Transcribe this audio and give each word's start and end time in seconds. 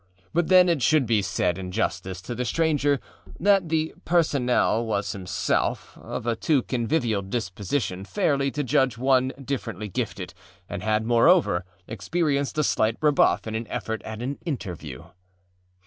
â 0.01 0.23
But 0.33 0.47
then 0.47 0.67
it 0.67 0.81
should 0.81 1.05
be 1.05 1.21
said 1.21 1.59
in 1.59 1.69
justice 1.71 2.23
to 2.23 2.33
the 2.33 2.43
stranger 2.43 2.99
that 3.39 3.69
the 3.69 3.93
personnel 4.03 4.83
was 4.83 5.11
himself 5.11 5.95
of 5.95 6.25
a 6.25 6.35
too 6.35 6.63
convivial 6.63 7.21
disposition 7.21 8.03
fairly 8.03 8.49
to 8.49 8.63
judge 8.63 8.97
one 8.97 9.31
differently 9.39 9.89
gifted, 9.89 10.33
and 10.67 10.81
had, 10.81 11.05
moreover, 11.05 11.65
experienced 11.87 12.57
a 12.57 12.63
slight 12.63 12.97
rebuff 12.99 13.45
in 13.45 13.53
an 13.53 13.67
effort 13.67 14.01
at 14.01 14.23
an 14.23 14.39
âinterview. 14.43 15.11